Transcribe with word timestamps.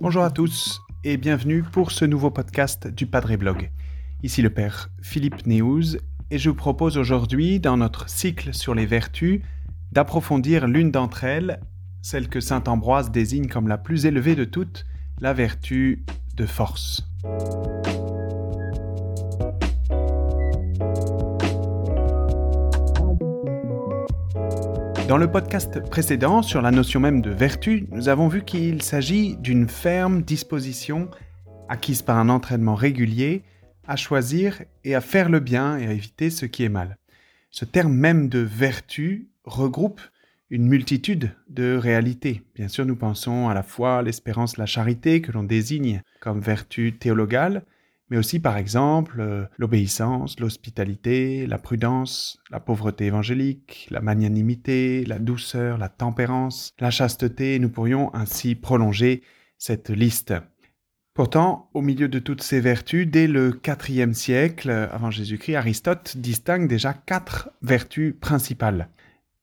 Bonjour 0.00 0.22
à 0.22 0.30
tous 0.30 0.82
et 1.02 1.16
bienvenue 1.16 1.62
pour 1.62 1.92
ce 1.92 2.04
nouveau 2.04 2.30
podcast 2.30 2.86
du 2.86 3.06
Padre 3.06 3.36
Blog. 3.36 3.70
Ici 4.22 4.42
le 4.42 4.50
Père 4.50 4.90
Philippe 5.00 5.46
Néouz 5.46 5.98
et 6.30 6.38
je 6.38 6.50
vous 6.50 6.56
propose 6.56 6.98
aujourd'hui, 6.98 7.58
dans 7.60 7.78
notre 7.78 8.10
cycle 8.10 8.52
sur 8.52 8.74
les 8.74 8.86
vertus, 8.86 9.40
d'approfondir 9.92 10.66
l'une 10.66 10.90
d'entre 10.90 11.24
elles, 11.24 11.60
celle 12.02 12.28
que 12.28 12.40
Saint 12.40 12.64
Ambroise 12.66 13.10
désigne 13.10 13.46
comme 13.46 13.68
la 13.68 13.78
plus 13.78 14.04
élevée 14.04 14.34
de 14.34 14.44
toutes, 14.44 14.84
la 15.20 15.32
vertu 15.32 16.04
de 16.36 16.44
force. 16.44 17.06
Dans 25.06 25.18
le 25.18 25.30
podcast 25.30 25.80
précédent 25.90 26.40
sur 26.40 26.62
la 26.62 26.70
notion 26.70 26.98
même 26.98 27.20
de 27.20 27.30
vertu, 27.30 27.86
nous 27.90 28.08
avons 28.08 28.28
vu 28.28 28.42
qu'il 28.42 28.80
s'agit 28.80 29.36
d'une 29.36 29.68
ferme 29.68 30.22
disposition 30.22 31.10
acquise 31.68 32.00
par 32.00 32.16
un 32.16 32.30
entraînement 32.30 32.74
régulier 32.74 33.42
à 33.86 33.96
choisir 33.96 34.62
et 34.82 34.94
à 34.94 35.02
faire 35.02 35.28
le 35.28 35.40
bien 35.40 35.76
et 35.76 35.86
à 35.86 35.92
éviter 35.92 36.30
ce 36.30 36.46
qui 36.46 36.64
est 36.64 36.70
mal. 36.70 36.96
Ce 37.50 37.66
terme 37.66 37.92
même 37.92 38.30
de 38.30 38.38
vertu 38.38 39.28
regroupe 39.44 40.00
une 40.48 40.66
multitude 40.66 41.32
de 41.50 41.76
réalités. 41.76 42.42
Bien 42.54 42.68
sûr, 42.68 42.86
nous 42.86 42.96
pensons 42.96 43.50
à 43.50 43.54
la 43.54 43.62
foi, 43.62 44.00
l'espérance, 44.02 44.56
la 44.56 44.66
charité 44.66 45.20
que 45.20 45.32
l'on 45.32 45.42
désigne 45.42 46.00
comme 46.20 46.40
vertu 46.40 46.96
théologale, 46.98 47.64
mais 48.14 48.18
aussi 48.18 48.38
par 48.38 48.56
exemple 48.56 49.16
euh, 49.18 49.44
l'obéissance, 49.58 50.38
l'hospitalité, 50.38 51.48
la 51.48 51.58
prudence, 51.58 52.38
la 52.52 52.60
pauvreté 52.60 53.06
évangélique, 53.06 53.88
la 53.90 54.00
magnanimité, 54.00 55.04
la 55.04 55.18
douceur, 55.18 55.78
la 55.78 55.88
tempérance, 55.88 56.70
la 56.78 56.92
chasteté, 56.92 57.58
nous 57.58 57.70
pourrions 57.70 58.14
ainsi 58.14 58.54
prolonger 58.54 59.24
cette 59.58 59.90
liste. 59.90 60.32
Pourtant, 61.12 61.70
au 61.74 61.82
milieu 61.82 62.06
de 62.06 62.20
toutes 62.20 62.44
ces 62.44 62.60
vertus, 62.60 63.08
dès 63.08 63.26
le 63.26 63.60
IVe 63.88 64.12
siècle 64.12 64.70
avant 64.70 65.10
Jésus-Christ, 65.10 65.56
Aristote 65.56 66.16
distingue 66.16 66.68
déjà 66.68 66.92
quatre 66.94 67.50
vertus 67.62 68.14
principales. 68.20 68.90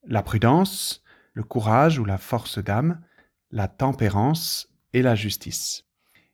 La 0.06 0.22
prudence, 0.22 1.02
le 1.34 1.42
courage 1.42 1.98
ou 1.98 2.06
la 2.06 2.16
force 2.16 2.58
d'âme, 2.58 3.02
la 3.50 3.68
tempérance 3.68 4.70
et 4.94 5.02
la 5.02 5.14
justice. 5.14 5.84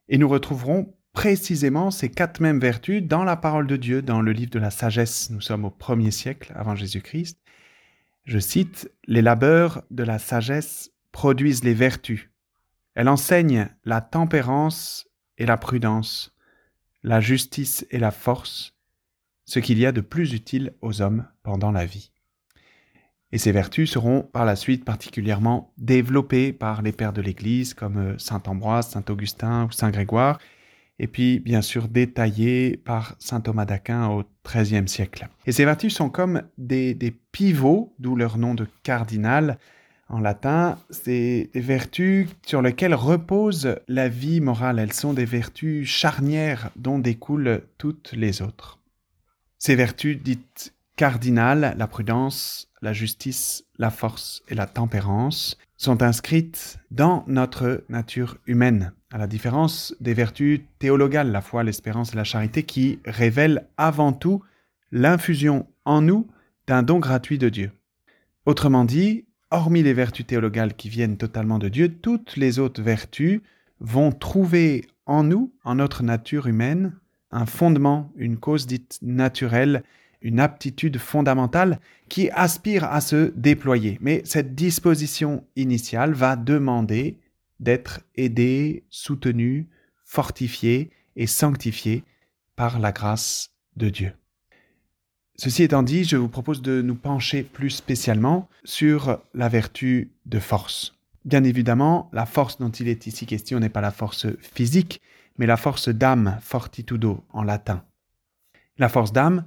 Et 0.09 0.19
nous 0.19 0.29
retrouverons 0.29 0.95
précisément 1.13 1.91
ces 1.91 2.11
quatre 2.11 2.41
mêmes 2.41 2.61
vertus 2.61 3.03
dans 3.03 3.25
la 3.25 3.37
parole 3.37 3.67
de 3.67 3.77
Dieu, 3.77 4.03
dans 4.03 4.21
le 4.21 4.33
livre 4.33 4.51
de 4.51 4.59
la 4.59 4.71
sagesse. 4.71 5.31
Nous 5.31 5.41
sommes 5.41 5.65
au 5.65 5.71
premier 5.71 6.11
siècle 6.11 6.53
avant 6.55 6.77
Jésus-Christ. 6.77 7.39
Je 8.25 8.39
cite, 8.39 8.91
Les 9.07 9.23
labeurs 9.23 9.83
de 9.91 10.03
la 10.03 10.19
sagesse 10.19 10.91
produisent 11.13 11.65
les 11.65 11.75
vertus. 11.75 12.31
Elle 12.95 13.09
enseigne 13.09 13.69
la 13.85 14.01
tempérance 14.01 15.09
et 15.39 15.47
la 15.47 15.57
prudence, 15.57 16.35
la 17.03 17.21
justice 17.21 17.87
et 17.91 17.99
la 17.99 18.11
force, 18.11 18.75
ce 19.45 19.61
qu'il 19.61 19.79
y 19.79 19.87
a 19.87 19.93
de 19.93 20.01
plus 20.01 20.33
utile 20.35 20.75
aux 20.83 21.01
hommes 21.01 21.27
pendant 21.43 21.73
la 21.73 21.87
vie. 21.87 22.11
Et 23.31 23.39
ces 23.39 23.53
vertus 23.53 23.91
seront 23.91 24.23
par 24.23 24.45
la 24.45 24.57
suite 24.57 24.85
particulièrement 24.85 25.73
développées 25.77 26.53
par 26.53 26.83
les 26.83 26.93
pères 26.93 27.13
de 27.13 27.21
l'Église 27.21 27.75
comme 27.75 28.19
Saint 28.19 28.43
Ambroise, 28.47 28.91
Saint 28.91 29.05
Augustin 29.09 29.67
ou 29.67 29.71
Saint 29.71 29.91
Grégoire, 29.91 30.39
et 30.99 31.07
puis 31.07 31.41
bien 31.41 31.63
sûr 31.63 31.89
détaillé 31.89 32.77
par 32.77 33.15
saint 33.19 33.41
Thomas 33.41 33.65
d'Aquin 33.65 34.09
au 34.09 34.25
XIIIe 34.47 34.89
siècle. 34.89 35.29
Et 35.47 35.53
ces 35.53 35.65
vertus 35.65 35.95
sont 35.95 36.11
comme 36.11 36.43
des, 36.57 36.95
pivots, 37.33 37.95
d'où 37.99 38.17
leur 38.17 38.39
nom 38.39 38.55
de 38.55 38.67
cardinal 38.83 39.59
en 40.11 40.21
latin, 40.21 40.79
c'est 40.89 41.51
des 41.53 41.61
vertus 41.61 42.29
sur 42.47 42.63
lesquelles 42.63 42.95
repose 42.95 43.77
la 43.89 44.09
vie 44.09 44.41
morale. 44.41 44.79
Elles 44.79 44.95
sont 44.95 45.13
des 45.13 45.27
vertus 45.27 45.87
charnières 45.87 46.71
dont 46.77 46.99
découlent 46.99 47.63
toutes 47.77 48.13
les 48.13 48.41
autres. 48.41 48.79
Ces 49.59 49.75
vertus 49.75 50.19
dites 50.23 50.75
cardinales, 50.97 51.75
la 51.77 51.87
prudence, 51.87 52.71
la 52.81 52.95
justice, 52.95 53.65
la 53.77 53.91
force 53.91 54.43
et 54.49 54.55
la 54.55 54.67
tempérance, 54.67 55.59
sont 55.79 56.03
inscrites 56.03 56.79
dans 56.91 57.25
notre 57.29 57.85
nature 57.89 58.37
humaine 58.47 58.93
à 59.11 59.17
la 59.17 59.27
différence 59.27 59.95
des 60.01 60.13
vertus 60.13 60.61
théologales, 60.79 61.31
la 61.31 61.41
foi, 61.41 61.65
l'espérance 61.65 62.13
et 62.13 62.17
la 62.17 62.25
charité, 62.25 62.65
qui 62.65 62.99
révèlent 63.07 63.67
avant 63.79 64.13
tout 64.13 64.43
l'infusion 64.93 65.67
en 65.85 66.03
nous 66.03 66.27
d'un 66.67 66.83
don 66.83 66.99
gratuit 66.99 67.39
de 67.39 67.49
Dieu. 67.49 67.71
Autrement 68.45 68.85
dit, 68.85 69.25
hormis 69.51 69.83
les 69.83 69.95
vertus 69.95 70.27
théologales 70.27 70.75
qui 70.75 70.89
viennent 70.89 71.17
totalement 71.17 71.59
de 71.59 71.69
Dieu, 71.69 71.89
toutes 71.89 72.37
les 72.37 72.59
autres 72.59 72.83
vertus 72.83 73.41
vont 73.81 74.13
trouver 74.13 74.85
en 75.07 75.23
nous, 75.23 75.55
en 75.65 75.77
notre 75.77 76.03
nature 76.03 76.49
humaine, 76.49 76.95
un 77.31 77.47
fondement, 77.47 78.13
une 78.17 78.37
cause 78.37 78.67
dite 78.67 78.99
naturelle, 79.01 79.85
une 80.23 80.41
aptitude 80.41 80.99
fondamentale 80.99 81.81
qui 82.09 82.31
aspire 82.31 82.85
à 82.85 83.01
se 83.01 83.33
déployer. 83.37 83.99
Mais 84.01 84.23
cette 84.25 84.55
disposition 84.55 85.45
initiale 85.57 86.13
va 86.13 86.37
demander 86.37 87.19
d'être 87.61 88.01
aidé, 88.15 88.85
soutenu, 88.91 89.69
fortifié 90.05 90.91
et 91.17 91.27
sanctifié 91.27 92.05
par 92.57 92.79
la 92.79 92.93
grâce 92.93 93.51
de 93.77 93.89
Dieu. 93.89 94.13
Ceci 95.37 95.63
étant 95.63 95.85
dit, 95.85 96.03
je 96.03 96.17
vous 96.17 96.29
propose 96.29 96.63
de 96.63 96.83
nous 96.83 96.97
pencher 96.97 97.45
plus 97.45 97.71
spécialement 97.71 98.49
sur 98.65 99.21
la 99.35 99.49
vertu 99.49 100.11
de 100.27 100.41
force. 100.41 100.99
Bien 101.25 101.45
évidemment, 101.45 102.11
la 102.13 102.27
force 102.27 102.59
dont 102.59 102.71
il 102.71 102.89
est 102.89 103.07
ici 103.07 103.27
question 103.27 103.61
n'est 103.61 103.69
pas 103.69 103.81
la 103.81 103.93
force 103.93 104.27
physique, 104.41 105.01
mais 105.37 105.47
la 105.47 105.57
force 105.57 105.89
d'âme, 105.89 106.39
fortitudo 106.41 107.25
en 107.33 107.45
latin. 107.45 107.85
La 108.79 108.89
force 108.89 109.13
d'âme, 109.13 109.45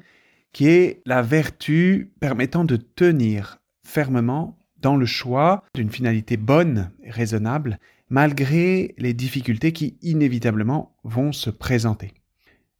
qui 0.53 0.67
est 0.67 1.01
la 1.05 1.21
vertu 1.21 2.13
permettant 2.19 2.65
de 2.65 2.75
tenir 2.75 3.61
fermement 3.83 4.57
dans 4.77 4.95
le 4.95 5.05
choix 5.05 5.63
d'une 5.75 5.91
finalité 5.91 6.37
bonne 6.37 6.91
et 7.03 7.11
raisonnable 7.11 7.79
malgré 8.09 8.93
les 8.97 9.13
difficultés 9.13 9.71
qui 9.71 9.97
inévitablement 10.01 10.97
vont 11.03 11.31
se 11.31 11.49
présenter. 11.49 12.13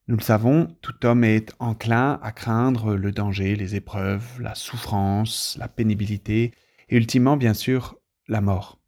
Nous 0.07 0.17
le 0.17 0.21
savons, 0.21 0.75
tout 0.81 1.05
homme 1.05 1.23
est 1.23 1.53
enclin 1.59 2.19
à 2.21 2.33
craindre 2.33 2.95
le 2.95 3.11
danger, 3.13 3.55
les 3.55 3.75
épreuves, 3.75 4.41
la 4.41 4.55
souffrance, 4.55 5.55
la 5.57 5.69
pénibilité 5.69 6.51
et 6.89 6.97
ultimement, 6.97 7.37
bien 7.37 7.53
sûr, 7.53 7.97
la 8.27 8.41
mort. 8.41 8.79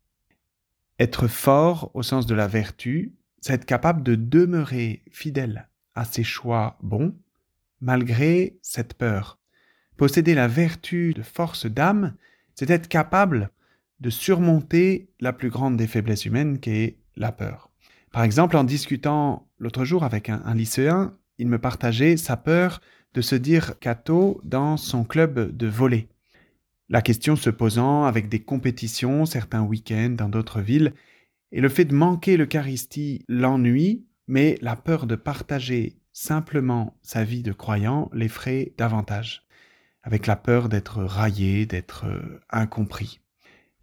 Être 0.99 1.27
fort 1.27 1.91
au 1.93 2.03
sens 2.03 2.25
de 2.25 2.35
la 2.35 2.47
vertu, 2.47 3.16
c'est 3.39 3.53
être 3.53 3.66
capable 3.66 4.03
de 4.03 4.16
demeurer 4.16 5.03
fidèle 5.11 5.69
à 5.95 6.03
ses 6.03 6.23
choix 6.23 6.77
bons, 6.81 7.16
malgré 7.83 8.57
cette 8.61 8.94
peur. 8.94 9.39
Posséder 9.97 10.33
la 10.33 10.47
vertu 10.47 11.13
de 11.13 11.21
force 11.21 11.66
d'âme, 11.66 12.16
c'est 12.55 12.69
être 12.69 12.88
capable 12.88 13.51
de 13.99 14.09
surmonter 14.09 15.09
la 15.19 15.33
plus 15.33 15.49
grande 15.49 15.75
des 15.75 15.88
faiblesses 15.88 16.25
humaines 16.25 16.59
qui 16.59 16.72
est 16.72 16.97
la 17.17 17.31
peur. 17.31 17.69
Par 18.11 18.23
exemple, 18.23 18.55
en 18.55 18.63
discutant 18.63 19.47
l'autre 19.59 19.83
jour 19.83 20.03
avec 20.03 20.29
un, 20.29 20.53
lycéen, 20.55 21.17
il 21.38 21.47
me 21.47 21.59
partageait 21.59 22.16
sa 22.16 22.38
peur 22.38 22.79
de 23.13 23.22
se 23.22 23.35
dire 23.35 23.77
cato 23.79 24.39
dans 24.43 24.77
son 24.77 25.03
club 25.03 25.55
de 25.55 25.67
volley. 25.67 26.07
La 26.89 27.01
question 27.01 27.35
se 27.35 27.49
posant 27.49 28.05
avec 28.05 28.29
des 28.29 28.39
compétitions 28.41 29.25
certains 29.25 29.61
week-ends 29.61 30.16
dans 30.17 30.29
d'autres 30.29 30.61
villes, 30.61 30.93
et 31.51 31.59
le 31.59 31.69
fait 31.69 31.85
de 31.85 31.93
manquer 31.93 32.38
l'Eucharistie 32.38 33.23
l'ennuie, 33.27 34.05
mais 34.27 34.57
la 34.61 34.75
peur 34.75 35.05
de 35.05 35.16
partager 35.16 35.97
simplement 36.13 36.97
sa 37.01 37.24
vie 37.24 37.44
de 37.44 37.51
croyant 37.51 38.09
l'effraie 38.13 38.74
davantage, 38.78 39.44
avec 40.03 40.28
la 40.28 40.35
peur 40.35 40.69
d'être 40.69 41.03
raillé, 41.03 41.66
d'être 41.66 42.05
euh, 42.05 42.40
incompris 42.49 43.20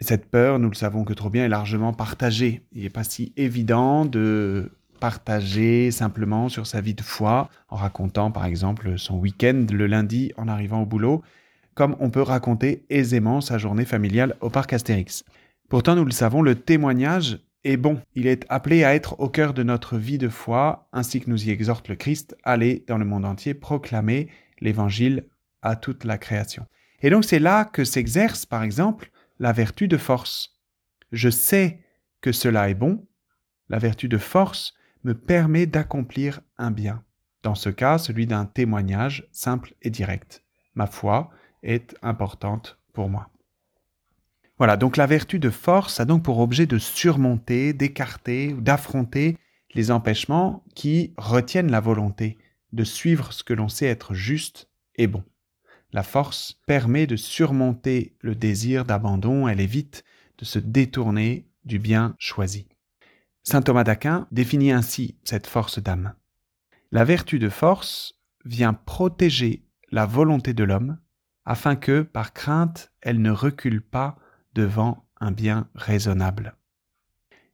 cette 0.01 0.31
peur, 0.31 0.59
nous 0.59 0.71
le 0.71 0.75
savons 0.75 1.05
que 1.05 1.13
trop 1.13 1.31
bien, 1.31 1.45
est 1.45 1.49
largement 1.49 1.93
partagée. 1.93 2.63
Il 2.73 2.83
n'est 2.83 2.91
pas 2.91 3.05
si 3.05 3.33
évident 3.37 4.05
de 4.05 4.73
partager 4.99 5.91
simplement 5.91 6.49
sur 6.49 6.67
sa 6.67 6.81
vie 6.81 6.95
de 6.95 7.03
foi 7.03 7.49
en 7.69 7.77
racontant 7.77 8.31
par 8.31 8.45
exemple 8.45 8.99
son 8.99 9.17
week-end 9.17 9.67
le 9.71 9.87
lundi 9.87 10.33
en 10.37 10.49
arrivant 10.49 10.83
au 10.83 10.87
boulot, 10.87 11.23
comme 11.75 11.97
on 12.01 12.11
peut 12.11 12.23
raconter 12.23 12.85
aisément 12.91 13.41
sa 13.41 13.57
journée 13.57 13.85
familiale 13.85 14.37
au 14.41 14.51
parc 14.51 14.73
Astérix. 14.73 15.25
Pourtant, 15.69 15.95
nous 15.95 16.05
le 16.05 16.11
savons, 16.11 16.43
le 16.43 16.55
témoignage 16.55 17.39
est 17.65 17.77
bon. 17.77 18.01
Il 18.15 18.27
est 18.27 18.45
appelé 18.49 18.85
à 18.85 18.95
être 18.95 19.19
au 19.21 19.29
cœur 19.29 19.55
de 19.55 19.63
notre 19.63 19.97
vie 19.97 20.19
de 20.19 20.29
foi, 20.29 20.89
ainsi 20.93 21.21
que 21.21 21.31
nous 21.31 21.47
y 21.47 21.51
exhorte 21.51 21.89
le 21.89 21.97
Christ, 21.97 22.37
aller 22.43 22.85
dans 22.87 22.99
le 22.99 23.05
monde 23.05 23.25
entier 23.25 23.55
proclamer 23.55 24.29
l'évangile 24.61 25.27
à 25.63 25.77
toute 25.77 26.05
la 26.05 26.19
création. 26.19 26.67
Et 27.03 27.11
donc 27.11 27.25
c'est 27.25 27.39
là 27.39 27.65
que 27.65 27.85
s'exerce, 27.85 28.47
par 28.47 28.63
exemple, 28.63 29.11
la 29.39 29.53
vertu 29.53 29.89
de 29.89 29.97
force. 29.97 30.59
Je 31.13 31.31
sais 31.31 31.81
que 32.21 32.33
cela 32.33 32.69
est 32.69 32.75
bon. 32.75 33.07
La 33.69 33.79
vertu 33.79 34.09
de 34.09 34.19
force 34.19 34.75
me 35.05 35.15
permet 35.15 35.67
d'accomplir 35.67 36.41
un 36.59 36.71
bien. 36.71 37.03
Dans 37.43 37.55
ce 37.55 37.71
cas, 37.71 37.99
celui 37.99 38.27
d'un 38.27 38.45
témoignage 38.45 39.29
simple 39.33 39.75
et 39.81 39.91
direct. 39.91 40.45
Ma 40.75 40.87
foi 40.87 41.31
est 41.63 41.97
importante 42.03 42.79
pour 42.93 43.09
moi. 43.09 43.31
Voilà, 44.61 44.77
donc 44.77 44.99
la 44.99 45.07
vertu 45.07 45.39
de 45.39 45.49
force 45.49 46.01
a 46.01 46.05
donc 46.05 46.23
pour 46.23 46.39
objet 46.39 46.67
de 46.67 46.77
surmonter, 46.77 47.73
d'écarter 47.73 48.53
ou 48.53 48.61
d'affronter 48.61 49.39
les 49.73 49.91
empêchements 49.91 50.63
qui 50.75 51.15
retiennent 51.17 51.71
la 51.71 51.81
volonté 51.81 52.37
de 52.75 52.85
suivre 52.85 53.33
ce 53.33 53.43
que 53.43 53.55
l'on 53.55 53.71
sait 53.71 53.87
être 53.87 54.13
juste 54.13 54.69
et 54.97 55.07
bon. 55.07 55.25
La 55.95 56.03
force 56.03 56.61
permet 56.67 57.07
de 57.07 57.17
surmonter 57.17 58.19
le 58.21 58.35
désir 58.35 58.85
d'abandon, 58.85 59.49
elle 59.49 59.61
évite 59.61 60.05
de 60.37 60.45
se 60.45 60.59
détourner 60.59 61.49
du 61.65 61.79
bien 61.79 62.15
choisi. 62.19 62.69
Saint 63.43 63.63
Thomas 63.63 63.85
d'Aquin 63.85 64.29
définit 64.31 64.73
ainsi 64.73 65.17
cette 65.25 65.47
force 65.47 65.79
d'âme. 65.79 66.13
La 66.93 67.05
vertu 67.05 67.39
de 67.39 67.49
force 67.49 68.21
vient 68.45 68.75
protéger 68.75 69.65
la 69.91 70.05
volonté 70.05 70.53
de 70.53 70.65
l'homme 70.65 70.99
afin 71.47 71.77
que, 71.77 72.03
par 72.03 72.35
crainte, 72.35 72.93
elle 73.01 73.23
ne 73.23 73.31
recule 73.31 73.81
pas 73.81 74.19
devant 74.55 75.05
un 75.21 75.31
bien 75.31 75.69
raisonnable. 75.75 76.55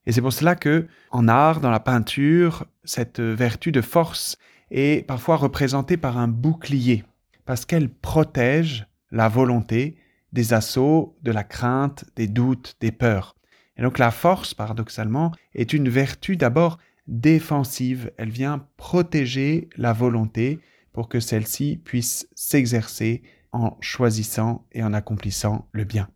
Et 0.06 0.12
c'est 0.12 0.20
pour 0.20 0.32
cela 0.32 0.54
que, 0.54 0.86
en 1.10 1.28
art, 1.28 1.60
dans 1.60 1.70
la 1.70 1.80
peinture, 1.80 2.64
cette 2.84 3.20
vertu 3.20 3.72
de 3.72 3.80
force 3.80 4.38
est 4.70 5.06
parfois 5.06 5.36
représentée 5.36 5.96
par 5.96 6.16
un 6.16 6.28
bouclier, 6.28 7.04
parce 7.44 7.64
qu'elle 7.64 7.88
protège 7.88 8.86
la 9.10 9.28
volonté 9.28 9.96
des 10.32 10.52
assauts, 10.52 11.16
de 11.22 11.32
la 11.32 11.44
crainte, 11.44 12.04
des 12.14 12.28
doutes, 12.28 12.76
des 12.80 12.92
peurs. 12.92 13.36
Et 13.76 13.82
donc 13.82 13.98
la 13.98 14.10
force, 14.10 14.54
paradoxalement, 14.54 15.32
est 15.54 15.72
une 15.72 15.88
vertu 15.88 16.36
d'abord 16.36 16.78
défensive. 17.06 18.12
Elle 18.16 18.30
vient 18.30 18.66
protéger 18.76 19.68
la 19.76 19.92
volonté 19.92 20.60
pour 20.92 21.08
que 21.08 21.20
celle-ci 21.20 21.80
puisse 21.84 22.28
s'exercer 22.34 23.22
en 23.52 23.76
choisissant 23.80 24.66
et 24.72 24.82
en 24.82 24.92
accomplissant 24.92 25.68
le 25.72 25.84
bien. 25.84 26.08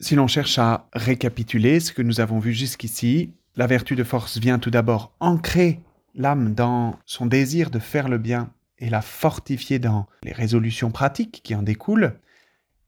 Si 0.00 0.14
l'on 0.14 0.28
cherche 0.28 0.58
à 0.58 0.88
récapituler 0.92 1.80
ce 1.80 1.92
que 1.92 2.02
nous 2.02 2.20
avons 2.20 2.38
vu 2.38 2.52
jusqu'ici, 2.52 3.32
la 3.56 3.66
vertu 3.66 3.96
de 3.96 4.04
force 4.04 4.38
vient 4.38 4.60
tout 4.60 4.70
d'abord 4.70 5.12
ancrer 5.18 5.80
l'âme 6.14 6.54
dans 6.54 6.96
son 7.04 7.26
désir 7.26 7.70
de 7.70 7.80
faire 7.80 8.08
le 8.08 8.18
bien 8.18 8.52
et 8.78 8.90
la 8.90 9.02
fortifier 9.02 9.80
dans 9.80 10.06
les 10.22 10.32
résolutions 10.32 10.92
pratiques 10.92 11.40
qui 11.42 11.56
en 11.56 11.62
découlent. 11.62 12.14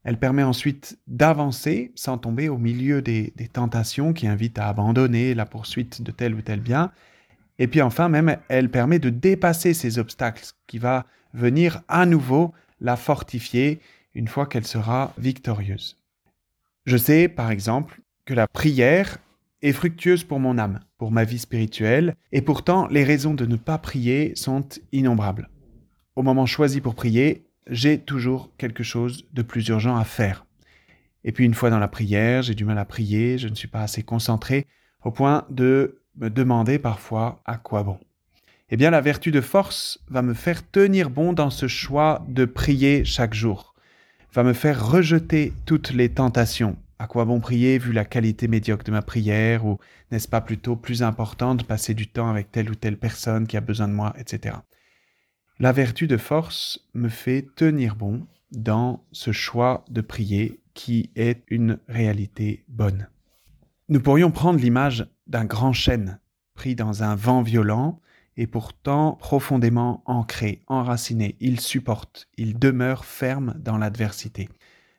Elle 0.05 0.19
permet 0.19 0.43
ensuite 0.43 0.99
d'avancer 1.07 1.91
sans 1.95 2.17
tomber 2.17 2.47
au 2.47 2.57
milieu 2.57 3.01
des, 3.01 3.33
tentations 3.51 4.13
qui 4.13 4.25
invitent 4.25 4.57
à 4.57 4.69
abandonner 4.69 5.33
la 5.33 5.45
poursuite 5.45 6.01
de 6.01 6.11
tel 6.11 6.33
ou 6.33 6.41
tel 6.41 6.61
bien. 6.61 6.93
Et 7.59 7.67
puis 7.67 7.81
enfin 7.81 8.07
même, 8.07 8.37
elle 8.47 8.71
permet 8.71 8.99
de 8.99 9.09
dépasser 9.09 9.73
ces 9.73 9.99
obstacles 9.99 10.45
qui 10.65 10.79
va 10.79 11.05
venir 11.33 11.81
à 11.89 12.05
nouveau 12.05 12.53
la 12.79 12.95
fortifier 12.95 13.81
une 14.15 14.29
fois 14.29 14.45
qu'elle 14.45 14.65
sera 14.65 15.13
victorieuse. 15.17 16.00
Je 16.85 16.97
sais, 16.97 17.27
par 17.27 17.51
exemple, 17.51 18.01
que 18.25 18.33
la 18.33 18.47
prière 18.47 19.19
est 19.61 19.71
fructueuse 19.71 20.23
pour 20.23 20.39
mon 20.39 20.57
âme, 20.57 20.79
pour 20.97 21.11
ma 21.11 21.23
vie 21.23 21.37
spirituelle, 21.37 22.15
et 22.31 22.41
pourtant 22.41 22.87
les 22.87 23.03
raisons 23.03 23.35
de 23.35 23.45
ne 23.45 23.55
pas 23.55 23.77
prier 23.77 24.33
sont 24.35 24.67
innombrables. 24.91 25.49
Au 26.15 26.23
moment 26.23 26.47
choisi 26.47 26.81
pour 26.81 26.95
prier, 26.95 27.45
j'ai 27.67 27.99
toujours 27.99 28.49
quelque 28.57 28.83
chose 28.83 29.27
de 29.31 29.43
plus 29.43 29.67
urgent 29.67 29.95
à 29.95 30.03
faire. 30.03 30.45
Et 31.23 31.31
puis 31.31 31.45
une 31.45 31.53
fois 31.53 31.69
dans 31.69 31.77
la 31.77 31.87
prière, 31.87 32.41
j'ai 32.41 32.55
du 32.55 32.65
mal 32.65 32.79
à 32.79 32.85
prier, 32.85 33.37
je 33.37 33.47
ne 33.47 33.55
suis 33.55 33.67
pas 33.67 33.81
assez 33.81 34.01
concentré, 34.01 34.65
au 35.03 35.11
point 35.11 35.45
de 35.51 36.01
me 36.15 36.29
demander 36.29 36.79
parfois 36.79 37.43
à 37.45 37.57
quoi 37.57 37.83
bon. 37.83 37.99
Eh 38.71 38.77
bien 38.77 38.89
la 38.89 39.01
vertu 39.01 39.29
de 39.29 39.41
force 39.41 39.99
va 40.09 40.23
me 40.23 40.33
faire 40.33 40.67
tenir 40.69 41.11
bon 41.11 41.33
dans 41.33 41.51
ce 41.51 41.67
choix 41.67 42.25
de 42.27 42.45
prier 42.45 43.05
chaque 43.05 43.35
jour 43.35 43.70
va 44.33 44.43
me 44.43 44.53
faire 44.53 44.87
rejeter 44.87 45.53
toutes 45.65 45.91
les 45.91 46.09
tentations. 46.09 46.77
À 46.99 47.07
quoi 47.07 47.25
bon 47.25 47.39
prier 47.39 47.77
vu 47.77 47.91
la 47.91 48.05
qualité 48.05 48.47
médiocre 48.47 48.83
de 48.83 48.91
ma 48.91 49.01
prière 49.01 49.65
ou 49.65 49.79
n'est-ce 50.11 50.27
pas 50.27 50.41
plutôt 50.41 50.75
plus 50.75 51.03
important 51.03 51.55
de 51.55 51.63
passer 51.63 51.93
du 51.93 52.07
temps 52.07 52.29
avec 52.29 52.51
telle 52.51 52.69
ou 52.69 52.75
telle 52.75 52.97
personne 52.97 53.47
qui 53.47 53.57
a 53.57 53.61
besoin 53.61 53.87
de 53.87 53.93
moi, 53.93 54.13
etc. 54.17 54.55
La 55.59 55.71
vertu 55.71 56.07
de 56.07 56.17
force 56.17 56.79
me 56.93 57.09
fait 57.09 57.47
tenir 57.55 57.95
bon 57.95 58.25
dans 58.51 59.03
ce 59.11 59.31
choix 59.31 59.83
de 59.89 60.01
prier 60.01 60.61
qui 60.73 61.09
est 61.15 61.43
une 61.47 61.79
réalité 61.87 62.63
bonne. 62.67 63.07
Nous 63.89 63.99
pourrions 63.99 64.31
prendre 64.31 64.59
l'image 64.59 65.07
d'un 65.27 65.45
grand 65.45 65.73
chêne 65.73 66.19
pris 66.53 66.75
dans 66.75 67.03
un 67.03 67.15
vent 67.15 67.41
violent 67.41 67.99
et 68.41 68.47
pourtant 68.47 69.17
profondément 69.19 70.01
ancré, 70.07 70.63
enraciné. 70.65 71.35
Il 71.39 71.59
supporte, 71.59 72.27
il 72.37 72.57
demeure 72.57 73.05
ferme 73.05 73.53
dans 73.59 73.77
l'adversité. 73.77 74.49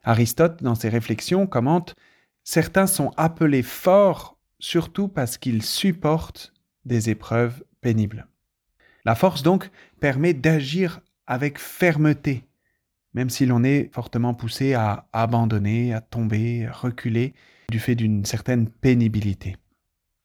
Aristote, 0.04 0.62
dans 0.62 0.76
ses 0.76 0.88
réflexions, 0.88 1.48
commente 1.48 1.96
Certains 2.44 2.86
sont 2.86 3.10
appelés 3.16 3.64
forts 3.64 4.38
surtout 4.60 5.08
parce 5.08 5.38
qu'ils 5.38 5.64
supportent 5.64 6.52
des 6.84 7.10
épreuves 7.10 7.64
pénibles. 7.80 8.28
La 9.04 9.16
force 9.16 9.42
donc 9.42 9.72
permet 9.98 10.34
d'agir 10.34 11.00
avec 11.26 11.58
fermeté, 11.58 12.44
même 13.12 13.28
si 13.28 13.44
l'on 13.44 13.64
est 13.64 13.92
fortement 13.92 14.34
poussé 14.34 14.74
à 14.74 15.08
abandonner, 15.12 15.92
à 15.92 16.00
tomber, 16.00 16.66
à 16.66 16.72
reculer 16.72 17.34
du 17.70 17.80
fait 17.80 17.96
d'une 17.96 18.24
certaine 18.24 18.68
pénibilité. 18.68 19.56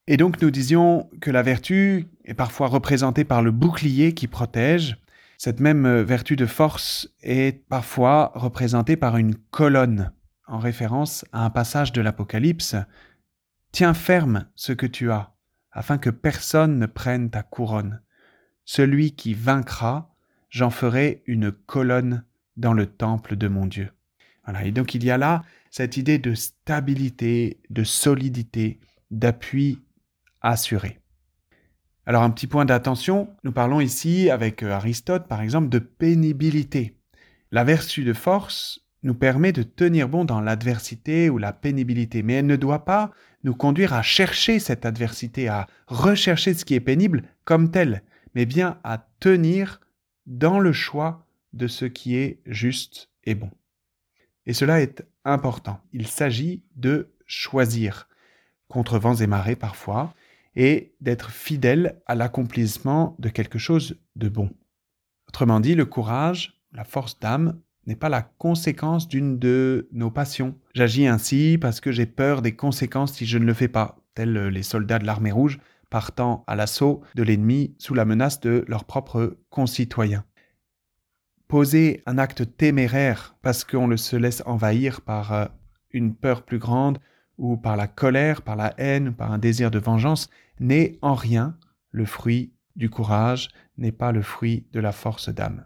Et 0.06 0.16
donc 0.16 0.40
nous 0.40 0.50
disions 0.50 1.10
que 1.20 1.30
la 1.30 1.42
vertu 1.42 2.06
est 2.28 2.34
parfois 2.34 2.68
représentée 2.68 3.24
par 3.24 3.42
le 3.42 3.50
bouclier 3.50 4.12
qui 4.12 4.28
protège. 4.28 4.98
Cette 5.38 5.60
même 5.60 5.86
euh, 5.86 6.04
vertu 6.04 6.36
de 6.36 6.46
force 6.46 7.08
est 7.22 7.66
parfois 7.68 8.32
représentée 8.34 8.96
par 8.96 9.16
une 9.16 9.34
colonne, 9.34 10.12
en 10.46 10.58
référence 10.58 11.24
à 11.32 11.44
un 11.44 11.50
passage 11.50 11.90
de 11.92 12.02
l'Apocalypse. 12.02 12.76
Tiens 13.72 13.94
ferme 13.94 14.46
ce 14.54 14.72
que 14.72 14.86
tu 14.86 15.10
as, 15.10 15.32
afin 15.72 15.96
que 15.96 16.10
personne 16.10 16.78
ne 16.78 16.86
prenne 16.86 17.30
ta 17.30 17.42
couronne. 17.42 18.02
Celui 18.66 19.12
qui 19.12 19.32
vaincra, 19.32 20.14
j'en 20.50 20.70
ferai 20.70 21.22
une 21.26 21.50
colonne 21.50 22.24
dans 22.58 22.74
le 22.74 22.86
temple 22.86 23.36
de 23.36 23.48
mon 23.48 23.64
Dieu. 23.64 23.90
Voilà, 24.44 24.64
et 24.64 24.70
donc 24.70 24.94
il 24.94 25.02
y 25.02 25.10
a 25.10 25.18
là 25.18 25.42
cette 25.70 25.96
idée 25.96 26.18
de 26.18 26.34
stabilité, 26.34 27.60
de 27.70 27.84
solidité, 27.84 28.80
d'appui 29.10 29.80
assuré. 30.42 31.00
Alors 32.08 32.22
un 32.22 32.30
petit 32.30 32.46
point 32.46 32.64
d'attention, 32.64 33.28
nous 33.44 33.52
parlons 33.52 33.82
ici 33.82 34.30
avec 34.30 34.62
euh, 34.62 34.70
Aristote 34.70 35.28
par 35.28 35.42
exemple 35.42 35.68
de 35.68 35.78
pénibilité. 35.78 36.96
La 37.52 37.64
vertu 37.64 38.02
de 38.02 38.14
force 38.14 38.80
nous 39.02 39.12
permet 39.12 39.52
de 39.52 39.62
tenir 39.62 40.08
bon 40.08 40.24
dans 40.24 40.40
l'adversité 40.40 41.28
ou 41.28 41.36
la 41.36 41.52
pénibilité, 41.52 42.22
mais 42.22 42.32
elle 42.32 42.46
ne 42.46 42.56
doit 42.56 42.86
pas 42.86 43.10
nous 43.44 43.54
conduire 43.54 43.92
à 43.92 44.00
chercher 44.00 44.58
cette 44.58 44.86
adversité, 44.86 45.48
à 45.48 45.66
rechercher 45.86 46.54
ce 46.54 46.64
qui 46.64 46.72
est 46.72 46.80
pénible 46.80 47.24
comme 47.44 47.70
tel, 47.70 48.02
mais 48.34 48.46
bien 48.46 48.78
à 48.84 49.06
tenir 49.20 49.78
dans 50.24 50.60
le 50.60 50.72
choix 50.72 51.26
de 51.52 51.66
ce 51.66 51.84
qui 51.84 52.16
est 52.16 52.40
juste 52.46 53.10
et 53.24 53.34
bon. 53.34 53.50
Et 54.46 54.54
cela 54.54 54.80
est 54.80 55.04
important. 55.26 55.78
Il 55.92 56.06
s'agit 56.06 56.62
de 56.74 57.10
choisir, 57.26 58.08
contre 58.68 58.98
vents 58.98 59.16
et 59.16 59.26
marées 59.26 59.56
parfois, 59.56 60.14
et 60.58 60.96
d'être 61.00 61.30
fidèle 61.30 62.02
à 62.06 62.16
l'accomplissement 62.16 63.16
de 63.20 63.28
quelque 63.28 63.58
chose 63.58 63.96
de 64.16 64.28
bon. 64.28 64.50
Autrement 65.28 65.60
dit, 65.60 65.76
le 65.76 65.86
courage, 65.86 66.60
la 66.72 66.84
force 66.84 67.18
d'âme, 67.20 67.60
n'est 67.86 67.96
pas 67.96 68.08
la 68.08 68.22
conséquence 68.22 69.08
d'une 69.08 69.38
de 69.38 69.88
nos 69.92 70.10
passions. 70.10 70.58
J'agis 70.74 71.06
ainsi 71.06 71.58
parce 71.58 71.80
que 71.80 71.92
j'ai 71.92 72.06
peur 72.06 72.42
des 72.42 72.56
conséquences 72.56 73.14
si 73.14 73.24
je 73.24 73.38
ne 73.38 73.46
le 73.46 73.54
fais 73.54 73.68
pas, 73.68 74.00
tels 74.14 74.48
les 74.48 74.64
soldats 74.64 74.98
de 74.98 75.06
l'armée 75.06 75.32
rouge 75.32 75.60
partant 75.90 76.44
à 76.46 76.56
l'assaut 76.56 77.02
de 77.14 77.22
l'ennemi 77.22 77.74
sous 77.78 77.94
la 77.94 78.04
menace 78.04 78.40
de 78.40 78.64
leurs 78.68 78.84
propres 78.84 79.38
concitoyens. 79.48 80.24
Poser 81.46 82.02
un 82.04 82.18
acte 82.18 82.56
téméraire 82.58 83.36
parce 83.42 83.64
qu'on 83.64 83.86
le 83.86 83.96
se 83.96 84.16
laisse 84.16 84.42
envahir 84.44 85.00
par 85.00 85.32
euh, 85.32 85.46
une 85.92 86.14
peur 86.14 86.42
plus 86.42 86.58
grande 86.58 86.98
ou 87.38 87.56
par 87.56 87.76
la 87.76 87.86
colère, 87.86 88.42
par 88.42 88.56
la 88.56 88.74
haine, 88.76 89.14
par 89.14 89.32
un 89.32 89.38
désir 89.38 89.70
de 89.70 89.78
vengeance, 89.78 90.28
n'est 90.60 90.98
en 91.02 91.14
rien 91.14 91.56
le 91.90 92.04
fruit 92.04 92.52
du 92.76 92.90
courage, 92.90 93.48
n'est 93.76 93.92
pas 93.92 94.12
le 94.12 94.22
fruit 94.22 94.66
de 94.72 94.80
la 94.80 94.92
force 94.92 95.28
d'âme. 95.28 95.64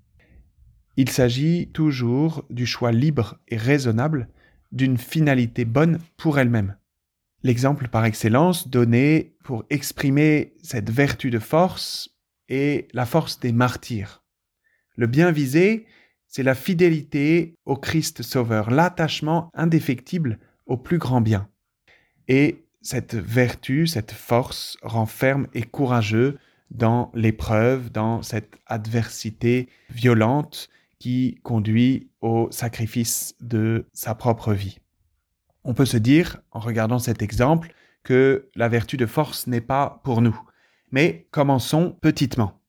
Il 0.96 1.08
s'agit 1.08 1.70
toujours 1.72 2.44
du 2.50 2.66
choix 2.66 2.92
libre 2.92 3.38
et 3.48 3.56
raisonnable 3.56 4.28
d'une 4.72 4.98
finalité 4.98 5.64
bonne 5.64 5.98
pour 6.16 6.38
elle-même. 6.38 6.76
L'exemple 7.42 7.88
par 7.88 8.04
excellence 8.04 8.68
donné 8.68 9.34
pour 9.44 9.64
exprimer 9.70 10.54
cette 10.62 10.90
vertu 10.90 11.30
de 11.30 11.38
force 11.38 12.10
est 12.48 12.88
la 12.94 13.06
force 13.06 13.40
des 13.40 13.52
martyrs. 13.52 14.22
Le 14.96 15.06
bien 15.06 15.32
visé, 15.32 15.86
c'est 16.28 16.42
la 16.42 16.54
fidélité 16.54 17.56
au 17.64 17.76
Christ 17.76 18.22
Sauveur, 18.22 18.70
l'attachement 18.70 19.50
indéfectible 19.54 20.38
au 20.66 20.76
plus 20.76 20.98
grand 20.98 21.20
bien. 21.20 21.48
Et 22.28 22.61
cette 22.82 23.14
vertu, 23.14 23.86
cette 23.86 24.12
force 24.12 24.76
renferme 24.82 25.46
et 25.54 25.62
courageux 25.62 26.38
dans 26.70 27.10
l'épreuve, 27.14 27.90
dans 27.90 28.22
cette 28.22 28.58
adversité 28.66 29.68
violente 29.90 30.68
qui 30.98 31.40
conduit 31.42 32.10
au 32.20 32.48
sacrifice 32.50 33.34
de 33.40 33.86
sa 33.92 34.14
propre 34.14 34.52
vie. 34.52 34.78
On 35.64 35.74
peut 35.74 35.84
se 35.84 35.96
dire, 35.96 36.40
en 36.50 36.60
regardant 36.60 36.98
cet 36.98 37.22
exemple, 37.22 37.74
que 38.02 38.48
la 38.56 38.68
vertu 38.68 38.96
de 38.96 39.06
force 39.06 39.46
n'est 39.46 39.60
pas 39.60 40.00
pour 40.04 40.22
nous. 40.22 40.38
Mais 40.90 41.26
commençons 41.30 41.96
petitement. 42.00 42.60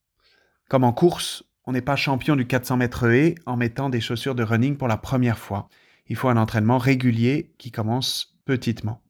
Comme 0.68 0.84
en 0.84 0.92
course, 0.92 1.44
on 1.66 1.72
n'est 1.72 1.80
pas 1.80 1.96
champion 1.96 2.36
du 2.36 2.46
400 2.46 2.76
mètres 2.76 3.10
haies 3.10 3.34
en 3.46 3.56
mettant 3.56 3.90
des 3.90 4.00
chaussures 4.00 4.34
de 4.34 4.42
running 4.42 4.76
pour 4.76 4.88
la 4.88 4.96
première 4.96 5.38
fois. 5.38 5.68
Il 6.06 6.16
faut 6.16 6.28
un 6.28 6.36
entraînement 6.36 6.78
régulier 6.78 7.52
qui 7.58 7.70
commence 7.70 8.36
petitement. 8.44 9.03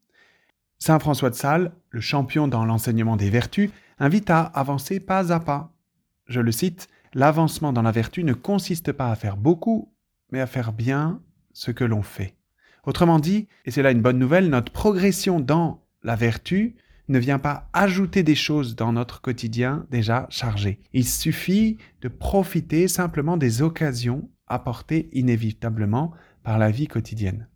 Saint 0.85 0.99
François 0.99 1.31
de 1.31 1.35
Sales, 1.35 1.73
le 1.89 2.03
champion 2.03 2.47
dans 2.47 2.67
l'enseignement 2.67 3.17
des 3.17 3.31
vertus, 3.31 3.71
invite 3.99 4.29
à 4.29 4.43
avancer 4.43 5.01
pas 5.01 5.33
à 5.33 5.41
pas. 5.41 5.73
Je 6.27 6.41
le 6.41 6.53
cite, 6.53 6.89
L'avancement 7.15 7.73
dans 7.73 7.81
la 7.81 7.91
vertu 7.91 8.23
ne 8.23 8.35
consiste 8.35 8.93
pas 8.93 9.11
à 9.11 9.17
faire 9.17 9.39
beaucoup, 9.39 9.95
mais 10.31 10.43
à 10.43 10.47
faire 10.47 10.75
bien 10.75 11.23
ce 11.55 11.71
que 11.71 11.85
l'on 11.85 12.03
fait. 12.03 12.37
Autrement 12.85 13.19
dit, 13.19 13.49
et 13.65 13.71
c'est 13.71 13.81
là 13.81 13.93
une 13.93 14.03
bonne 14.03 14.19
nouvelle, 14.19 14.51
notre 14.51 14.73
progression 14.73 15.41
dans 15.41 15.83
la 16.03 16.17
vertu 16.17 16.77
ne 17.09 17.19
vient 17.19 17.39
pas 17.39 17.71
ajouter 17.73 18.23
des 18.23 18.35
choses 18.35 18.77
dans 18.77 18.93
notre 18.93 19.23
quotidien 19.23 19.87
déjà 19.91 20.27
chargé. 20.29 20.81
Il 20.93 21.09
suffit 21.09 21.79
de 22.03 22.09
profiter 22.09 22.89
simplement 22.89 23.39
des 23.39 23.63
occasions 23.63 24.29
apportées 24.49 25.09
inévitablement 25.15 26.13
par 26.43 26.59
la 26.59 26.71
vie 26.71 26.89
quotidienne. 26.89 27.49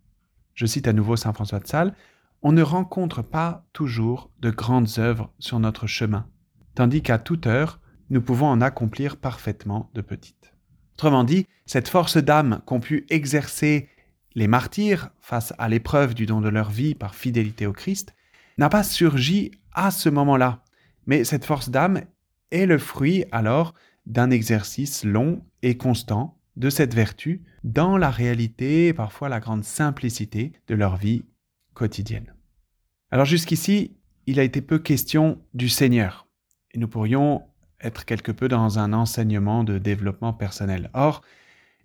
Je 0.55 0.65
cite 0.65 0.87
à 0.87 0.93
nouveau 0.93 1.15
Saint 1.15 1.31
François 1.31 1.59
de 1.59 1.67
Sales, 1.67 1.93
On 2.41 2.53
ne 2.53 2.61
rencontre 2.61 3.21
pas 3.21 3.65
toujours 3.73 4.31
de 4.39 4.49
grandes 4.49 4.97
œuvres 4.97 5.33
sur 5.39 5.59
notre 5.59 5.87
chemin, 5.87 6.27
tandis 6.73 7.01
qu'à 7.01 7.17
toute 7.17 7.47
heure, 7.47 7.81
nous 8.09 8.21
pouvons 8.21 8.47
en 8.47 8.61
accomplir 8.61 9.17
parfaitement 9.17 9.89
de 9.93 10.01
petites. 10.01 10.53
Autrement 10.93 11.25
dit, 11.25 11.47
cette 11.65 11.89
force 11.89 12.17
d'âme 12.17 12.61
qu'ont 12.65 12.79
pu 12.79 13.05
exercer 13.09 13.89
les 14.35 14.47
martyrs 14.47 15.09
face 15.19 15.53
à 15.57 15.67
l'épreuve 15.67 16.13
du 16.13 16.25
don 16.25 16.39
de 16.39 16.49
leur 16.49 16.69
vie 16.69 16.95
par 16.95 17.13
fidélité 17.13 17.65
au 17.65 17.73
Christ 17.73 18.15
n'a 18.57 18.69
pas 18.69 18.83
surgi 18.83 19.51
à 19.73 19.91
ce 19.91 20.07
moment-là, 20.09 20.63
mais 21.07 21.25
cette 21.25 21.45
force 21.45 21.69
d'âme 21.69 22.01
est 22.51 22.65
le 22.65 22.77
fruit 22.77 23.25
alors 23.31 23.73
d'un 24.05 24.31
exercice 24.31 25.03
long 25.03 25.43
et 25.61 25.77
constant 25.77 26.37
de 26.55 26.69
cette 26.69 26.93
vertu 26.93 27.41
dans 27.63 27.97
la 27.97 28.09
réalité 28.09 28.87
et 28.87 28.93
parfois 28.93 29.29
la 29.29 29.39
grande 29.39 29.63
simplicité 29.63 30.53
de 30.67 30.75
leur 30.75 30.97
vie 30.97 31.23
Alors 33.11 33.25
jusqu'ici, 33.25 33.97
il 34.25 34.39
a 34.39 34.43
été 34.43 34.61
peu 34.61 34.79
question 34.79 35.41
du 35.53 35.69
Seigneur, 35.69 36.27
nous 36.75 36.87
pourrions 36.87 37.43
être 37.81 38.05
quelque 38.05 38.31
peu 38.31 38.47
dans 38.47 38.79
un 38.79 38.93
enseignement 38.93 39.63
de 39.63 39.77
développement 39.77 40.33
personnel. 40.33 40.89
Or, 40.93 41.21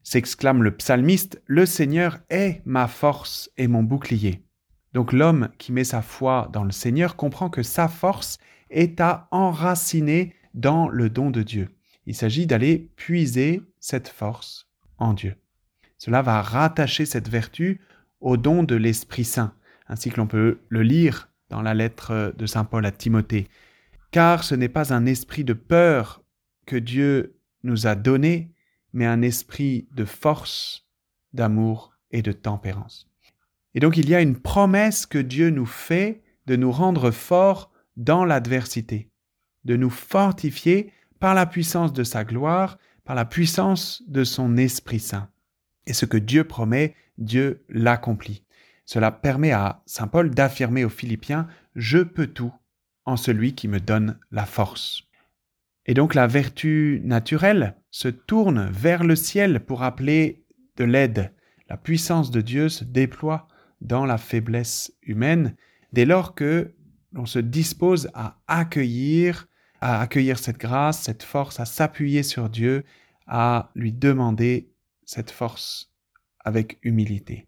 s'exclame 0.02 0.62
le 0.62 0.76
psalmiste, 0.76 1.42
Le 1.46 1.66
Seigneur 1.66 2.18
est 2.30 2.60
ma 2.64 2.88
force 2.88 3.50
et 3.56 3.68
mon 3.68 3.82
bouclier. 3.82 4.44
Donc 4.92 5.12
l'homme 5.12 5.48
qui 5.58 5.72
met 5.72 5.84
sa 5.84 6.02
foi 6.02 6.48
dans 6.52 6.64
le 6.64 6.70
Seigneur 6.70 7.16
comprend 7.16 7.50
que 7.50 7.62
sa 7.62 7.88
force 7.88 8.38
est 8.70 9.00
à 9.00 9.28
enraciner 9.30 10.34
dans 10.54 10.88
le 10.88 11.10
don 11.10 11.30
de 11.30 11.42
Dieu. 11.42 11.70
Il 12.06 12.14
s'agit 12.14 12.46
d'aller 12.46 12.90
puiser 12.96 13.62
cette 13.80 14.08
force 14.08 14.68
en 14.98 15.14
Dieu. 15.14 15.36
Cela 15.98 16.22
va 16.22 16.42
rattacher 16.42 17.06
cette 17.06 17.28
vertu 17.28 17.80
au 18.20 18.36
don 18.36 18.62
de 18.62 18.74
l'Esprit 18.74 19.24
Saint, 19.24 19.54
ainsi 19.86 20.10
que 20.10 20.16
l'on 20.16 20.26
peut 20.26 20.58
le 20.68 20.82
lire 20.82 21.28
dans 21.50 21.62
la 21.62 21.74
lettre 21.74 22.34
de 22.36 22.46
Saint 22.46 22.64
Paul 22.64 22.86
à 22.86 22.90
Timothée. 22.90 23.48
Car 24.10 24.44
ce 24.44 24.54
n'est 24.54 24.68
pas 24.68 24.92
un 24.92 25.06
esprit 25.06 25.44
de 25.44 25.52
peur 25.52 26.22
que 26.66 26.76
Dieu 26.76 27.36
nous 27.62 27.86
a 27.86 27.94
donné, 27.94 28.52
mais 28.92 29.06
un 29.06 29.22
esprit 29.22 29.88
de 29.92 30.04
force, 30.04 30.86
d'amour 31.32 31.92
et 32.10 32.22
de 32.22 32.32
tempérance. 32.32 33.08
Et 33.74 33.80
donc 33.80 33.96
il 33.96 34.08
y 34.08 34.14
a 34.14 34.20
une 34.20 34.38
promesse 34.38 35.04
que 35.06 35.18
Dieu 35.18 35.50
nous 35.50 35.66
fait 35.66 36.22
de 36.46 36.56
nous 36.56 36.70
rendre 36.70 37.10
forts 37.10 37.72
dans 37.96 38.24
l'adversité, 38.24 39.10
de 39.64 39.76
nous 39.76 39.90
fortifier 39.90 40.92
par 41.18 41.34
la 41.34 41.46
puissance 41.46 41.92
de 41.92 42.04
sa 42.04 42.24
gloire, 42.24 42.78
par 43.04 43.16
la 43.16 43.24
puissance 43.24 44.02
de 44.06 44.24
son 44.24 44.56
Esprit 44.56 45.00
Saint. 45.00 45.28
Et 45.86 45.92
ce 45.92 46.06
que 46.06 46.16
Dieu 46.16 46.44
promet, 46.44 46.94
Dieu 47.18 47.64
l'accomplit. 47.68 48.43
Cela 48.84 49.10
permet 49.10 49.52
à 49.52 49.82
Saint 49.86 50.08
Paul 50.08 50.30
d'affirmer 50.30 50.84
aux 50.84 50.90
Philippiens, 50.90 51.48
Je 51.74 51.98
peux 51.98 52.26
tout 52.26 52.52
en 53.04 53.16
celui 53.16 53.54
qui 53.54 53.68
me 53.68 53.80
donne 53.80 54.18
la 54.30 54.46
force. 54.46 55.04
Et 55.86 55.94
donc 55.94 56.14
la 56.14 56.26
vertu 56.26 57.00
naturelle 57.04 57.76
se 57.90 58.08
tourne 58.08 58.70
vers 58.70 59.04
le 59.04 59.16
ciel 59.16 59.60
pour 59.60 59.82
appeler 59.82 60.44
de 60.76 60.84
l'aide. 60.84 61.32
La 61.68 61.76
puissance 61.76 62.30
de 62.30 62.40
Dieu 62.40 62.68
se 62.68 62.84
déploie 62.84 63.48
dans 63.80 64.06
la 64.06 64.18
faiblesse 64.18 64.92
humaine, 65.02 65.56
dès 65.92 66.06
lors 66.06 66.34
que 66.34 66.74
l'on 67.12 67.26
se 67.26 67.38
dispose 67.38 68.10
à 68.14 68.38
accueillir, 68.48 69.46
à 69.80 70.00
accueillir 70.00 70.38
cette 70.38 70.58
grâce, 70.58 71.02
cette 71.02 71.22
force, 71.22 71.60
à 71.60 71.64
s'appuyer 71.66 72.22
sur 72.22 72.48
Dieu, 72.48 72.84
à 73.26 73.70
lui 73.74 73.92
demander 73.92 74.70
cette 75.04 75.30
force 75.30 75.92
avec 76.40 76.78
humilité. 76.82 77.46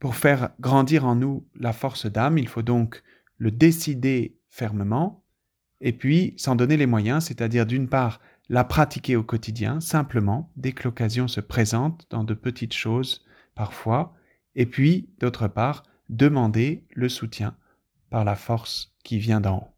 Pour 0.00 0.16
faire 0.16 0.50
grandir 0.60 1.04
en 1.04 1.14
nous 1.14 1.46
la 1.54 1.72
force 1.72 2.06
d'âme, 2.06 2.38
il 2.38 2.48
faut 2.48 2.62
donc 2.62 3.02
le 3.36 3.50
décider 3.50 4.36
fermement, 4.48 5.24
et 5.80 5.92
puis 5.92 6.34
s'en 6.36 6.56
donner 6.56 6.76
les 6.76 6.86
moyens, 6.86 7.24
c'est-à-dire 7.24 7.66
d'une 7.66 7.88
part 7.88 8.20
la 8.48 8.64
pratiquer 8.64 9.14
au 9.14 9.22
quotidien, 9.22 9.80
simplement, 9.80 10.50
dès 10.56 10.72
que 10.72 10.84
l'occasion 10.84 11.28
se 11.28 11.40
présente, 11.40 12.06
dans 12.10 12.24
de 12.24 12.34
petites 12.34 12.74
choses 12.74 13.24
parfois, 13.54 14.14
et 14.56 14.66
puis, 14.66 15.10
d'autre 15.20 15.46
part, 15.46 15.84
demander 16.08 16.84
le 16.94 17.08
soutien 17.08 17.54
par 18.08 18.24
la 18.24 18.34
force 18.34 18.92
qui 19.04 19.18
vient 19.18 19.40
d'en 19.40 19.58
haut. 19.58 19.68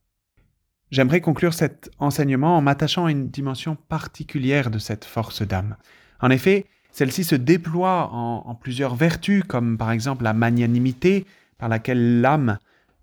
J'aimerais 0.91 1.21
conclure 1.21 1.52
cet 1.52 1.91
enseignement 1.99 2.57
en 2.57 2.62
m'attachant 2.62 3.07
à 3.07 3.11
une 3.11 3.29
dimension 3.29 3.76
particulière 3.76 4.71
de 4.71 4.79
cette 4.79 5.05
force 5.05 5.43
d'âme. 5.43 5.76
En 6.21 6.31
effet, 6.31 6.67
celle-ci 6.92 7.25
se 7.25 7.34
déploie 7.34 8.11
en, 8.12 8.54
plusieurs 8.54 8.94
vertus, 8.94 9.42
comme 9.49 9.78
par 9.78 9.90
exemple 9.90 10.25
la 10.25 10.34
magnanimité, 10.34 11.26
par 11.58 11.68
laquelle 11.68 12.20
l'âme 12.20 12.58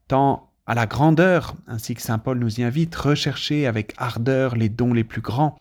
tend 0.07 0.51
à 0.67 0.75
la 0.75 0.85
grandeur, 0.85 1.55
ainsi 1.67 1.95
que 1.95 2.01
Saint 2.01 2.19
Paul 2.19 2.37
nous 2.37 2.59
y 2.59 2.63
invite, 2.63 2.95
rechercher 2.95 3.65
avec 3.65 3.93
ardeur 3.97 4.55
les 4.55 4.69
dons 4.69 4.93
les 4.93 5.03
plus 5.03 5.21
grands, 5.21 5.59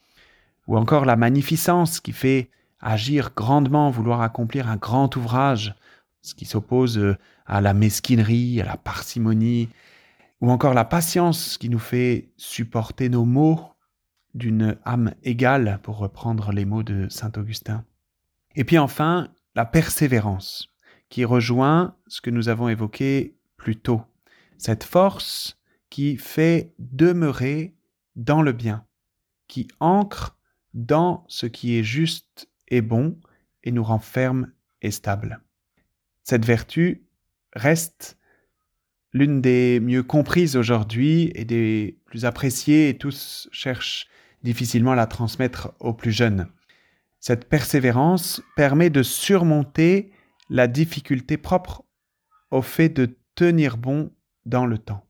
ou 0.66 0.76
encore 0.76 1.06
la 1.06 1.16
magnificence 1.16 2.00
qui 2.00 2.12
fait 2.12 2.50
agir 2.80 3.30
grandement, 3.35 3.90
vouloir 3.90 4.20
accomplir 4.20 4.68
un 4.68 4.76
grand 4.76 5.16
ouvrage, 5.16 5.75
ce 6.20 6.35
qui 6.35 6.44
s'oppose 6.44 6.99
euh, 6.99 7.16
à 7.47 7.62
la 7.62 7.73
mesquinerie, 7.73 8.61
à 8.61 8.66
la 8.66 8.76
parcimonie, 8.76 9.70
ou 10.42 10.50
encore 10.50 10.75
la 10.75 10.85
patience 10.85 11.56
qui 11.56 11.70
nous 11.70 11.78
fait 11.78 12.28
supporter 12.37 13.08
nos 13.08 13.25
maux 13.25 13.61
d'une 14.35 14.76
âme 14.85 15.14
égale, 15.23 15.80
pour 15.82 15.97
reprendre 15.97 16.52
les 16.52 16.66
mots 16.66 16.82
de 16.82 17.08
Saint 17.08 17.32
Augustin. 17.38 17.82
Et 18.59 18.65
puis 18.65 18.77
enfin, 18.77 19.33
la 19.55 19.65
persévérance, 19.65 20.75
qui 21.11 21.25
rejoint 21.25 21.97
ce 22.09 22.21
que 22.21 22.29
nous 22.29 22.49
avons 22.49 22.69
évoqué 22.69 23.37
plus 23.57 23.77
tôt, 23.77 24.03
cette 24.59 24.83
force 24.83 25.61
qui 25.91 26.17
fait 26.17 26.75
demeurer 26.81 27.77
dans 28.17 28.43
le 28.43 28.50
bien, 28.50 28.85
qui 29.47 29.69
ancre 29.79 30.37
dans 30.75 31.25
ce 31.29 31.47
qui 31.47 31.79
est 31.79 31.85
juste 31.85 32.50
et 32.67 32.83
bon 32.83 33.17
et 33.62 33.71
nous 33.71 33.85
renferme 33.85 34.50
et 34.83 34.91
stable. 34.91 35.41
Cette 36.25 36.45
vertu 36.45 37.05
reste 37.53 38.19
l'une 39.12 39.41
des 39.41 39.79
mieux 39.79 40.03
comprises 40.03 40.57
aujourd'hui 40.57 41.31
et 41.37 41.45
des 41.45 41.97
plus 42.07 42.25
appréciées 42.25 42.88
et 42.88 42.99
tous 42.99 43.49
cherchent 43.53 44.09
difficilement 44.43 44.93
à 44.93 44.97
la 44.97 45.07
transmettre 45.07 45.75
aux 45.79 45.95
plus 45.95 46.12
jeunes. 46.12 46.49
Cette 47.21 47.49
persévérance 47.49 48.43
permet 48.57 48.91
de 48.91 49.03
surmonter 49.03 50.13
la 50.51 50.67
difficulté 50.67 51.37
propre 51.37 51.85
au 52.51 52.63
fait 52.63 52.89
de 52.89 53.17
tenir 53.35 53.77
bon 53.77 54.13
dans 54.47 54.67
le 54.67 54.79
temps. 54.79 55.05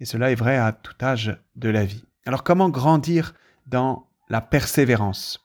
Et 0.00 0.04
cela 0.04 0.30
est 0.30 0.36
vrai 0.36 0.56
à 0.56 0.72
tout 0.72 0.94
âge 1.02 1.40
de 1.56 1.68
la 1.68 1.84
vie. 1.84 2.04
Alors 2.26 2.42
comment 2.42 2.68
grandir 2.68 3.34
dans 3.66 4.08
la 4.28 4.40
persévérance? 4.40 5.44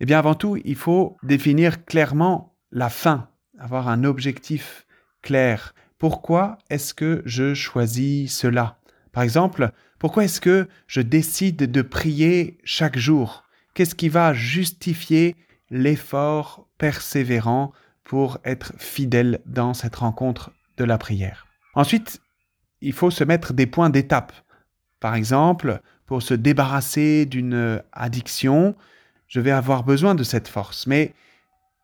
Eh 0.00 0.06
bien 0.06 0.18
avant 0.18 0.34
tout, 0.34 0.56
il 0.64 0.76
faut 0.76 1.16
définir 1.22 1.84
clairement 1.84 2.54
la 2.70 2.88
fin 2.88 3.28
avoir 3.58 3.88
un 3.88 4.04
objectif 4.04 4.86
clair. 5.22 5.74
Pourquoi 5.98 6.58
est-ce 6.68 6.92
que 6.92 7.22
je 7.24 7.54
choisis 7.54 8.36
cela? 8.36 8.78
Par 9.12 9.22
exemple, 9.22 9.72
pourquoi 9.98 10.24
est-ce 10.24 10.40
que 10.40 10.68
je 10.86 11.00
décide 11.00 11.70
de 11.70 11.82
prier 11.82 12.58
chaque 12.64 12.98
jour? 12.98 13.45
Qu'est-ce 13.76 13.94
qui 13.94 14.08
va 14.08 14.32
justifier 14.32 15.36
l'effort 15.68 16.66
persévérant 16.78 17.72
pour 18.04 18.38
être 18.42 18.72
fidèle 18.78 19.42
dans 19.44 19.74
cette 19.74 19.96
rencontre 19.96 20.50
de 20.78 20.84
la 20.84 20.96
prière? 20.96 21.46
Ensuite, 21.74 22.22
il 22.80 22.94
faut 22.94 23.10
se 23.10 23.22
mettre 23.22 23.52
des 23.52 23.66
points 23.66 23.90
d'étape. 23.90 24.32
Par 24.98 25.14
exemple, 25.14 25.82
pour 26.06 26.22
se 26.22 26.32
débarrasser 26.32 27.26
d'une 27.26 27.82
addiction, 27.92 28.74
je 29.28 29.40
vais 29.40 29.50
avoir 29.50 29.84
besoin 29.84 30.14
de 30.14 30.24
cette 30.24 30.48
force, 30.48 30.86
mais 30.86 31.12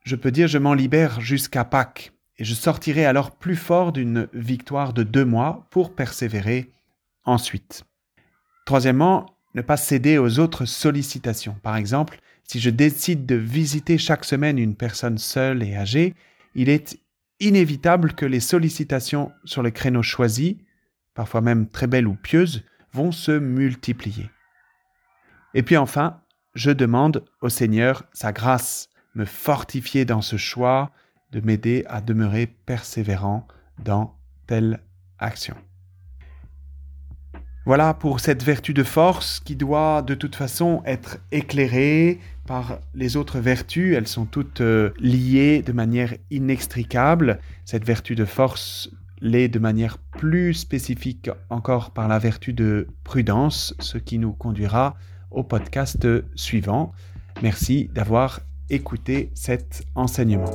je 0.03 0.17
peux 0.17 0.31
dire 0.31 0.49
je 0.49 0.57
m'en 0.57 0.73
libère 0.73 1.21
jusqu'à 1.21 1.67
Pâques, 1.67 2.15
et 2.39 2.45
je 2.45 2.55
sortirai 2.55 3.05
alors 3.05 3.33
plus 3.33 3.57
fort 3.57 3.93
d'une 3.93 4.29
victoire 4.33 4.95
de 4.95 5.03
deux 5.03 5.27
mois 5.27 5.67
pour 5.69 5.95
persévérer 5.95 6.71
ensuite. 7.25 7.85
Troisièmement, 8.65 9.32
ne 9.55 9.63
pas 9.63 9.77
céder 9.77 10.19
aux 10.19 10.39
autres 10.39 10.65
sollicitations. 10.65 11.57
Par 11.63 11.77
exemple, 11.77 12.19
si 12.45 12.61
je 12.61 12.71
décide 12.71 13.27
de 13.27 13.35
visiter 13.35 13.99
chaque 13.99 14.25
semaine 14.25 14.59
une 14.59 14.75
personne 14.75 15.19
seule 15.19 15.63
et 15.63 15.77
âgée, 15.77 16.15
il 16.55 16.69
est 16.69 16.99
inévitable 17.41 18.13
que 18.13 18.27
les 18.27 18.41
sollicitations 18.41 19.33
sur 19.45 19.63
le 19.63 19.71
créneau 19.71 20.03
choisi, 20.03 20.59
parfois 21.15 21.41
même 21.41 21.69
très 21.69 21.87
belles 21.87 22.07
ou 22.07 22.15
pieuses, 22.15 22.63
vont 22.93 23.13
se 23.13 23.33
multiplier. 23.33 24.31
Et 25.55 25.63
puis 25.63 25.77
enfin, 25.77 26.21
je 26.55 26.71
demande 26.71 27.25
au 27.41 27.49
Seigneur 27.49 28.05
sa 28.13 28.33
grâce, 28.33 28.89
me 29.15 29.25
fortifier 29.25 30.05
dans 30.05 30.23
ce 30.23 30.37
choix, 30.37 30.91
de 31.31 31.41
m'aider 31.41 31.85
à 31.89 32.01
demeurer 32.01 32.47
persévérant 32.47 33.47
dans 33.83 34.15
telle 34.47 34.81
action. 35.19 35.57
Voilà 37.65 37.95
pour 37.95 38.19
cette 38.19 38.43
vertu 38.43 38.75
de 38.75 38.83
force 38.83 39.39
qui 39.39 39.55
doit 39.55 40.03
de 40.03 40.15
toute 40.15 40.35
façon 40.35 40.83
être 40.85 41.19
éclairée 41.31 42.19
par 42.47 42.81
les 42.95 43.17
autres 43.17 43.39
vertus. 43.39 43.95
Elles 43.97 44.09
sont 44.09 44.25
toutes 44.25 44.61
euh, 44.61 44.91
liées 44.99 45.63
de 45.63 45.73
manière 45.73 46.15
inextricable. 46.31 47.39
Cette 47.65 47.85
vertu 47.85 48.17
de 48.17 48.25
force 48.25 48.91
l'est 49.21 49.49
de 49.49 49.61
manière 49.61 49.99
plus 49.99 50.55
spécifique 50.55 51.31
encore 51.51 51.93
par 51.93 52.09
la 52.09 52.19
vertu 52.19 52.53
de 52.53 52.89
prudence, 53.05 53.75
ce 53.79 53.97
qui 53.97 54.19
nous 54.19 54.33
conduira 54.33 54.97
au 55.31 55.45
podcast 55.45 56.09
suivant. 56.35 56.93
Merci 57.43 57.89
d'avoir 57.95 58.41
écouté 58.71 59.31
cet 59.35 59.85
enseignement. 59.95 60.51